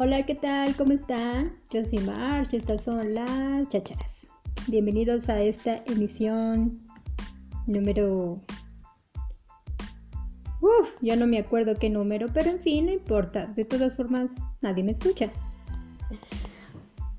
Hola, 0.00 0.24
¿qué 0.24 0.36
tal? 0.36 0.76
¿Cómo 0.76 0.92
están? 0.92 1.56
Yo 1.70 1.84
soy 1.84 1.98
March, 1.98 2.54
estas 2.54 2.84
son 2.84 3.14
las 3.14 3.68
chacharas. 3.68 4.28
Bienvenidos 4.68 5.28
a 5.28 5.40
esta 5.40 5.82
emisión 5.86 6.86
número... 7.66 8.40
Uf, 10.60 10.88
ya 11.00 11.16
no 11.16 11.26
me 11.26 11.40
acuerdo 11.40 11.74
qué 11.74 11.90
número, 11.90 12.28
pero 12.32 12.48
en 12.48 12.60
fin, 12.60 12.86
no 12.86 12.92
importa. 12.92 13.48
De 13.48 13.64
todas 13.64 13.96
formas, 13.96 14.36
nadie 14.60 14.84
me 14.84 14.92
escucha. 14.92 15.32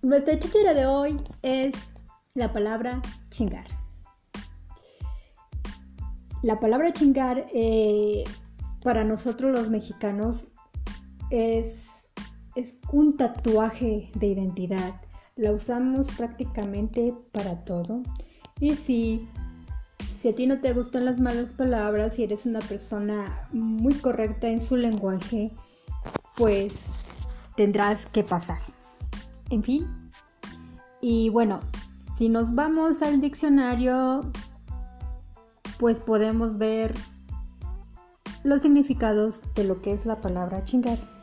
Nuestra 0.02 0.40
chachara 0.40 0.74
de 0.74 0.86
hoy 0.86 1.20
es 1.42 1.74
la 2.34 2.54
palabra 2.54 3.02
chingar. 3.30 3.68
La 6.44 6.62
palabra 6.62 6.94
chingar 6.94 7.46
eh, 7.54 8.24
para 8.84 9.04
nosotros 9.04 9.52
los 9.52 9.70
mexicanos 9.70 10.48
es, 11.30 11.89
es 12.60 12.76
un 12.92 13.16
tatuaje 13.16 14.10
de 14.16 14.28
identidad. 14.28 15.02
La 15.38 15.54
usamos 15.54 16.08
prácticamente 16.18 17.16
para 17.32 17.64
todo. 17.64 18.04
Y 18.60 18.76
si, 18.76 19.30
si 20.22 20.28
a 20.28 20.36
ti 20.36 20.46
no 20.46 20.60
te 20.60 20.74
gustan 20.74 21.06
las 21.06 21.22
malas 21.22 21.54
palabras 21.54 22.20
y 22.20 22.24
eres 22.24 22.46
una 22.46 22.60
persona 22.60 23.48
muy 23.54 23.94
correcta 23.94 24.50
en 24.50 24.62
su 24.62 24.76
lenguaje, 24.76 25.54
pues 26.36 26.88
tendrás 27.56 28.06
que 28.08 28.24
pasar. 28.24 28.60
En 29.50 29.64
fin. 29.64 29.88
Y 31.00 31.30
bueno, 31.30 31.62
si 32.18 32.28
nos 32.28 32.54
vamos 32.54 33.02
al 33.02 33.22
diccionario, 33.22 34.30
pues 35.80 36.02
podemos 36.02 36.58
ver 36.58 36.94
los 38.44 38.62
significados 38.64 39.42
de 39.56 39.64
lo 39.64 39.82
que 39.82 39.94
es 39.94 40.06
la 40.06 40.20
palabra 40.20 40.62
chingar. 40.66 41.19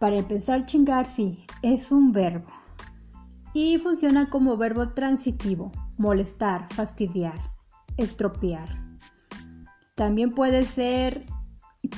Para 0.00 0.16
empezar, 0.16 0.64
chingar 0.64 1.04
sí, 1.04 1.44
es 1.60 1.92
un 1.92 2.10
verbo 2.12 2.48
y 3.52 3.76
funciona 3.76 4.30
como 4.30 4.56
verbo 4.56 4.94
transitivo, 4.94 5.72
molestar, 5.98 6.72
fastidiar, 6.72 7.38
estropear. 7.98 8.66
También 9.96 10.34
puede 10.34 10.64
ser 10.64 11.26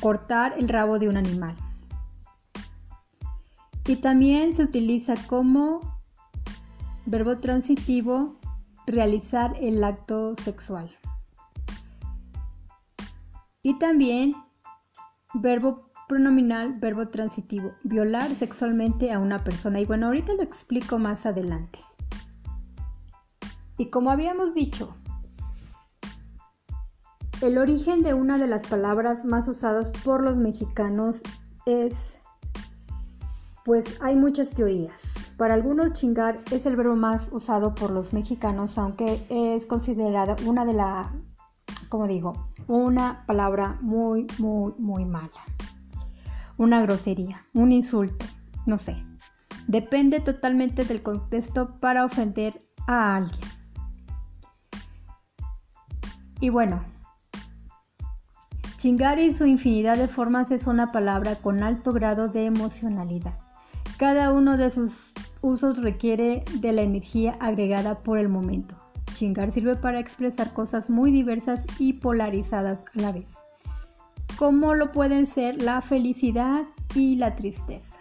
cortar 0.01 0.55
el 0.59 0.69
rabo 0.69 0.99
de 0.99 1.09
un 1.09 1.17
animal. 1.17 1.57
Y 3.87 3.95
también 3.95 4.53
se 4.53 4.65
utiliza 4.65 5.15
como 5.29 5.79
verbo 7.07 7.39
transitivo 7.39 8.35
realizar 8.85 9.55
el 9.61 9.85
acto 9.85 10.35
sexual. 10.35 10.91
Y 13.63 13.79
también 13.79 14.35
verbo 15.35 15.92
pronominal, 16.13 16.75
verbo 16.75 17.09
transitivo, 17.09 17.73
violar 17.85 18.35
sexualmente 18.35 19.13
a 19.13 19.19
una 19.19 19.43
persona. 19.43 19.81
Y 19.81 19.87
bueno, 19.87 20.09
ahorita 20.09 20.35
lo 20.35 20.43
explico 20.43 20.99
más 20.99 21.25
adelante. 21.25 21.79
Y 23.79 23.87
como 23.87 24.11
habíamos 24.11 24.55
dicho, 24.55 24.95
el 27.41 27.57
origen 27.57 28.03
de 28.03 28.13
una 28.13 28.37
de 28.37 28.47
las 28.47 28.67
palabras 28.67 29.25
más 29.25 29.49
usadas 29.49 29.91
por 30.05 30.23
los 30.23 30.37
mexicanos 30.37 31.23
es, 31.65 32.19
pues 33.65 33.97
hay 34.03 34.15
muchas 34.15 34.51
teorías. 34.51 35.33
Para 35.39 35.55
algunos 35.55 35.95
chingar 35.95 36.43
es 36.51 36.67
el 36.67 36.77
verbo 36.77 36.95
más 36.95 37.31
usado 37.33 37.75
por 37.75 37.91
los 37.91 38.13
mexicanos, 38.13 38.77
aunque 38.77 39.25
es 39.31 39.65
considerada 39.65 40.37
una 40.45 40.67
de 40.67 40.75
las 40.75 41.07
como 41.89 42.07
digo, 42.07 42.49
una 42.69 43.25
palabra 43.27 43.77
muy, 43.83 44.27
muy, 44.39 44.73
muy 44.79 45.05
mala. 45.05 45.29
Una 46.57 46.83
grosería, 46.83 47.47
un 47.53 47.73
insulto, 47.73 48.27
no 48.67 48.79
sé. 48.79 48.97
Depende 49.67 50.21
totalmente 50.21 50.85
del 50.85 51.03
contexto 51.03 51.79
para 51.79 52.05
ofender 52.05 52.65
a 52.87 53.17
alguien. 53.17 53.49
Y 56.41 56.49
bueno, 56.49 56.85
chingar 58.77 59.21
y 59.21 59.33
su 59.33 59.47
infinidad 59.47 59.97
de 59.97 60.09
formas 60.09 60.51
es 60.51 60.67
una 60.67 60.91
palabra 60.91 61.37
con 61.37 61.63
alto 61.63 61.93
grado 61.93 62.29
de 62.29 62.47
emocionalidad. 62.47 63.39
Cada 63.97 64.33
uno 64.33 64.57
de 64.57 64.71
sus 64.71 65.13
usos 65.41 65.81
requiere 65.81 66.45
de 66.55 66.73
la 66.73 66.83
energía 66.83 67.37
agregada 67.39 68.01
por 68.01 68.19
el 68.19 68.29
momento. 68.29 68.75
Chingar 69.15 69.53
sirve 69.53 69.77
para 69.77 70.01
expresar 70.01 70.53
cosas 70.53 70.91
muy 70.91 71.13
diversas 71.13 71.65
y 71.79 71.95
polarizadas 71.95 72.85
a 72.97 73.01
la 73.01 73.13
vez, 73.13 73.37
como 74.43 74.75
lo 74.75 74.91
pueden 74.91 75.27
ser 75.27 75.63
la 75.63 75.81
felicidad 75.83 76.65
y 76.97 77.15
la 77.15 77.37
tristeza. 77.37 78.01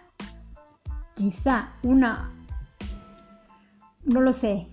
Quizá 1.14 1.70
una, 1.84 2.32
no 4.06 4.22
lo 4.22 4.34
sé, 4.34 4.68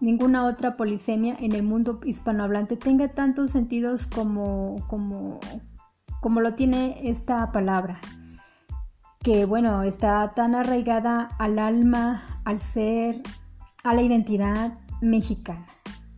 ninguna 0.00 0.46
otra 0.46 0.78
polisemia 0.78 1.36
en 1.38 1.54
el 1.54 1.62
mundo 1.62 2.00
hispanohablante 2.02 2.76
tenga 2.76 3.08
tantos 3.08 3.50
sentidos 3.50 4.06
como, 4.06 4.76
como, 4.88 5.40
como 6.22 6.40
lo 6.40 6.54
tiene 6.54 7.06
esta 7.06 7.52
palabra, 7.52 8.00
que 9.22 9.44
bueno, 9.44 9.82
está 9.82 10.32
tan 10.34 10.54
arraigada 10.54 11.28
al 11.38 11.58
alma, 11.58 12.40
al 12.46 12.60
ser, 12.60 13.20
a 13.84 13.92
la 13.92 14.00
identidad 14.00 14.78
mexicana. 15.02 15.66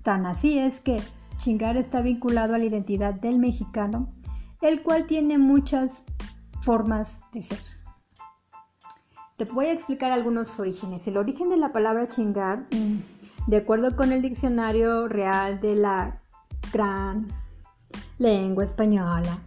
Tan 0.04 0.26
así 0.26 0.60
es 0.60 0.78
que 0.78 1.02
chingar 1.38 1.76
está 1.76 2.02
vinculado 2.02 2.54
a 2.54 2.58
la 2.58 2.66
identidad 2.66 3.14
del 3.14 3.40
mexicano, 3.40 4.12
el 4.62 4.82
cual 4.82 5.06
tiene 5.06 5.38
muchas 5.38 6.04
formas 6.64 7.18
de 7.32 7.42
ser. 7.42 7.58
Te 9.36 9.44
voy 9.44 9.66
a 9.66 9.72
explicar 9.72 10.12
algunos 10.12 10.58
orígenes. 10.60 11.06
El 11.08 11.16
origen 11.16 11.48
de 11.48 11.56
la 11.56 11.72
palabra 11.72 12.08
chingar, 12.08 12.66
mm, 12.70 13.48
de 13.48 13.56
acuerdo 13.56 13.96
con 13.96 14.12
el 14.12 14.22
diccionario 14.22 15.08
real 15.08 15.60
de 15.60 15.74
la 15.74 16.22
gran 16.72 17.26
lengua 18.18 18.64
española, 18.64 19.38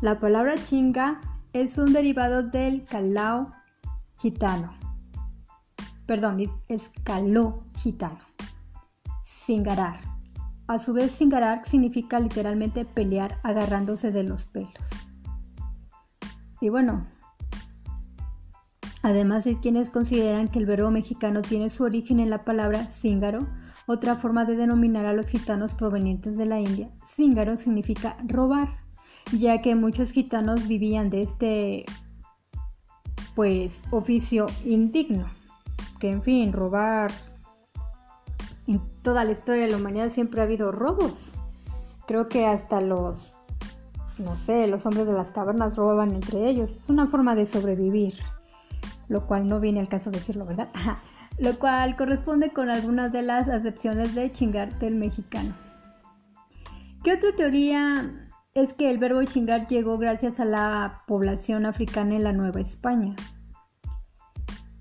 la 0.00 0.18
palabra 0.18 0.54
chinga 0.62 1.20
es 1.52 1.76
un 1.76 1.92
derivado 1.92 2.42
del 2.42 2.84
calao 2.84 3.52
gitano. 4.18 4.72
Perdón, 6.06 6.38
es 6.68 6.90
caló 7.02 7.60
gitano 7.76 8.18
Singarar. 9.22 10.13
A 10.66 10.78
su 10.78 10.94
vez, 10.94 11.12
singarar 11.12 11.66
significa 11.66 12.18
literalmente 12.18 12.84
pelear 12.86 13.38
agarrándose 13.42 14.10
de 14.10 14.22
los 14.22 14.46
pelos. 14.46 14.72
Y 16.60 16.70
bueno, 16.70 17.06
además 19.02 19.44
de 19.44 19.60
quienes 19.60 19.90
consideran 19.90 20.48
que 20.48 20.58
el 20.58 20.66
verbo 20.66 20.90
mexicano 20.90 21.42
tiene 21.42 21.68
su 21.68 21.84
origen 21.84 22.18
en 22.18 22.30
la 22.30 22.42
palabra 22.42 22.86
cíngaro, 22.86 23.46
otra 23.86 24.16
forma 24.16 24.46
de 24.46 24.56
denominar 24.56 25.04
a 25.04 25.12
los 25.12 25.28
gitanos 25.28 25.74
provenientes 25.74 26.38
de 26.38 26.46
la 26.46 26.58
India, 26.60 26.90
cíngaro 27.06 27.56
significa 27.56 28.16
robar, 28.26 28.68
ya 29.32 29.60
que 29.60 29.74
muchos 29.74 30.12
gitanos 30.12 30.66
vivían 30.66 31.10
de 31.10 31.20
este 31.20 31.84
pues 33.34 33.82
oficio 33.90 34.46
indigno, 34.64 35.26
que 36.00 36.10
en 36.10 36.22
fin, 36.22 36.52
robar 36.54 37.10
en 38.66 38.80
toda 39.02 39.24
la 39.24 39.32
historia 39.32 39.64
de 39.64 39.70
la 39.70 39.76
humanidad 39.76 40.08
siempre 40.08 40.40
ha 40.40 40.44
habido 40.44 40.72
robos. 40.72 41.34
Creo 42.06 42.28
que 42.28 42.46
hasta 42.46 42.80
los, 42.80 43.32
no 44.18 44.36
sé, 44.36 44.66
los 44.66 44.86
hombres 44.86 45.06
de 45.06 45.12
las 45.12 45.30
cavernas 45.30 45.76
robaban 45.76 46.12
entre 46.14 46.48
ellos. 46.48 46.72
Es 46.72 46.88
una 46.88 47.06
forma 47.06 47.34
de 47.34 47.46
sobrevivir, 47.46 48.14
lo 49.08 49.26
cual 49.26 49.48
no 49.48 49.60
viene 49.60 49.80
al 49.80 49.88
caso 49.88 50.10
decirlo, 50.10 50.44
¿verdad? 50.44 50.68
lo 51.38 51.58
cual 51.58 51.96
corresponde 51.96 52.50
con 52.52 52.70
algunas 52.70 53.12
de 53.12 53.22
las 53.22 53.48
acepciones 53.48 54.14
de 54.14 54.30
chingar 54.30 54.78
del 54.78 54.94
mexicano. 54.94 55.54
¿Qué 57.02 57.12
otra 57.12 57.32
teoría 57.36 58.30
es 58.54 58.72
que 58.72 58.90
el 58.90 58.98
verbo 58.98 59.22
chingar 59.24 59.66
llegó 59.66 59.98
gracias 59.98 60.40
a 60.40 60.44
la 60.44 61.02
población 61.06 61.66
africana 61.66 62.14
en 62.16 62.24
la 62.24 62.32
Nueva 62.32 62.60
España? 62.60 63.14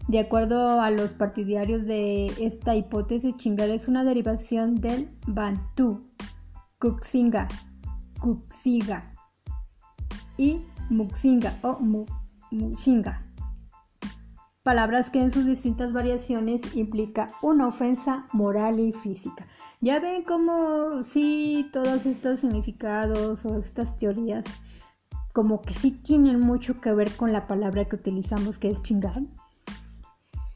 De 0.07 0.19
acuerdo 0.19 0.81
a 0.81 0.91
los 0.91 1.13
partidarios 1.13 1.85
de 1.85 2.27
esta 2.39 2.75
hipótesis, 2.75 3.37
chingar 3.37 3.69
es 3.69 3.87
una 3.87 4.03
derivación 4.03 4.75
del 4.75 5.09
bantú, 5.27 6.03
kuxinga, 6.79 7.47
kuxiga 8.19 9.15
y 10.37 10.61
muxinga 10.89 11.57
o 11.61 11.79
muxinga. 12.51 13.25
Palabras 14.63 15.09
que 15.09 15.21
en 15.21 15.31
sus 15.31 15.45
distintas 15.45 15.91
variaciones 15.91 16.75
implica 16.75 17.27
una 17.41 17.67
ofensa 17.67 18.27
moral 18.31 18.79
y 18.79 18.93
física. 18.93 19.45
Ya 19.81 19.99
ven 19.99 20.23
cómo 20.23 21.03
sí 21.03 21.69
todos 21.73 22.05
estos 22.05 22.41
significados 22.41 23.45
o 23.45 23.57
estas 23.57 23.97
teorías 23.97 24.45
como 25.33 25.61
que 25.61 25.73
sí 25.73 25.91
tienen 25.91 26.39
mucho 26.39 26.79
que 26.79 26.93
ver 26.93 27.11
con 27.15 27.33
la 27.33 27.47
palabra 27.47 27.85
que 27.85 27.95
utilizamos 27.95 28.59
que 28.59 28.69
es 28.69 28.81
chingar. 28.83 29.23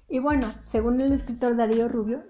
Y 0.09 0.19
bueno, 0.19 0.47
según 0.65 1.01
el 1.01 1.11
escritor 1.11 1.57
Darío 1.57 1.89
Rubio, 1.89 2.23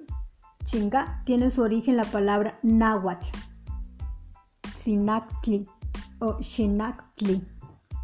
chinga 0.64 1.22
tiene 1.26 1.52
su 1.52 1.62
origen 1.62 1.96
la 1.96 2.06
palabra 2.06 2.60
náhuatl, 2.64 3.28
sinactli 4.78 5.68
o 6.20 6.40
shinactli, 6.40 7.46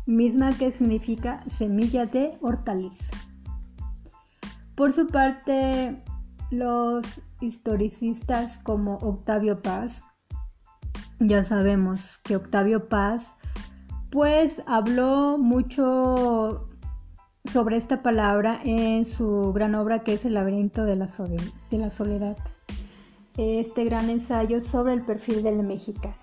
misma 0.06 0.52
que 0.54 0.70
significa 0.70 1.44
semilla 1.48 2.06
de 2.06 2.38
hortaliza. 2.42 3.18
Por 4.76 4.94
su 4.94 5.08
parte, 5.08 6.04
los 6.52 7.22
historicistas 7.42 8.60
como 8.60 8.98
Octavio 8.98 9.62
Paz, 9.62 10.04
ya 11.20 11.44
sabemos 11.44 12.20
que 12.20 12.36
Octavio 12.36 12.90
Paz 12.90 13.34
pues 14.12 14.62
habló 14.68 15.40
mucho 15.40 16.68
sobre 17.52 17.78
esta 17.78 18.02
palabra 18.02 18.60
en 18.64 19.06
su 19.06 19.52
gran 19.54 19.76
obra 19.76 20.00
que 20.00 20.14
es 20.14 20.26
El 20.26 20.36
laberinto 20.36 20.86
de 20.86 20.96
la, 20.96 21.08
soledad. 21.08 22.38
Este 23.38 23.84
gran 23.84 24.10
ensayo 24.10 24.62
sobre 24.62 24.94
el 24.94 25.04
perfil 25.04 25.44
del 25.44 25.64
mexicano. 25.64 26.16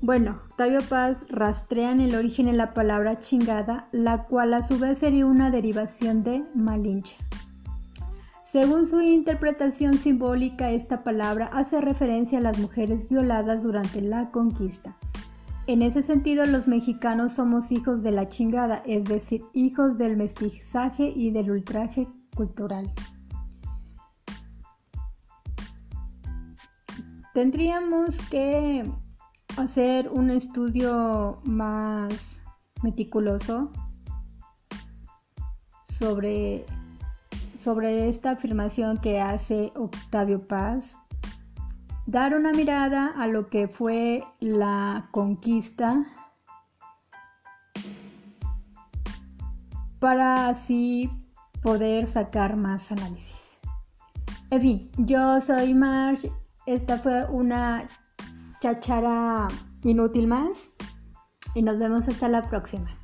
Bueno, 0.00 0.40
Octavio 0.48 0.80
Paz 0.82 1.24
rastrea 1.28 1.92
en 1.92 2.00
el 2.00 2.14
origen 2.14 2.46
de 2.46 2.54
la 2.54 2.74
palabra 2.74 3.18
chingada, 3.18 3.88
la 3.92 4.24
cual 4.24 4.54
a 4.54 4.62
su 4.62 4.78
vez 4.78 4.98
sería 4.98 5.26
una 5.26 5.50
derivación 5.50 6.24
de 6.24 6.44
malinche. 6.54 7.16
Según 8.42 8.86
su 8.86 9.00
interpretación 9.00 9.96
simbólica, 9.96 10.70
esta 10.70 11.04
palabra 11.04 11.50
hace 11.52 11.80
referencia 11.80 12.38
a 12.38 12.42
las 12.42 12.58
mujeres 12.58 13.08
violadas 13.08 13.62
durante 13.62 14.00
la 14.00 14.30
conquista. 14.30 14.96
En 15.68 15.80
ese 15.82 16.02
sentido, 16.02 16.44
los 16.44 16.66
mexicanos 16.66 17.34
somos 17.34 17.70
hijos 17.70 18.02
de 18.02 18.10
la 18.10 18.28
chingada, 18.28 18.82
es 18.84 19.04
decir, 19.04 19.44
hijos 19.52 19.96
del 19.96 20.16
mestizaje 20.16 21.12
y 21.14 21.30
del 21.30 21.52
ultraje 21.52 22.08
cultural. 22.34 22.92
Tendríamos 27.32 28.18
que 28.28 28.90
hacer 29.56 30.10
un 30.10 30.30
estudio 30.30 31.40
más 31.44 32.40
meticuloso 32.82 33.70
sobre, 35.84 36.66
sobre 37.56 38.08
esta 38.08 38.32
afirmación 38.32 38.98
que 38.98 39.20
hace 39.20 39.72
Octavio 39.76 40.46
Paz 40.46 40.96
dar 42.06 42.34
una 42.34 42.52
mirada 42.52 43.12
a 43.16 43.26
lo 43.26 43.48
que 43.48 43.68
fue 43.68 44.24
la 44.40 45.08
conquista 45.12 46.04
para 49.98 50.48
así 50.48 51.10
poder 51.62 52.06
sacar 52.06 52.56
más 52.56 52.90
análisis. 52.90 53.60
En 54.50 54.60
fin, 54.60 54.90
yo 54.98 55.40
soy 55.40 55.74
Marge, 55.74 56.32
esta 56.66 56.98
fue 56.98 57.24
una 57.30 57.86
chachara 58.60 59.48
inútil 59.84 60.26
más 60.26 60.70
y 61.54 61.62
nos 61.62 61.78
vemos 61.78 62.08
hasta 62.08 62.28
la 62.28 62.42
próxima. 62.48 63.01